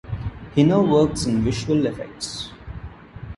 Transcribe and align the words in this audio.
He 0.55 0.63
now 0.63 0.81
works 0.81 1.27
in 1.27 1.43
Visual 1.43 1.85
Effects. 1.85 2.49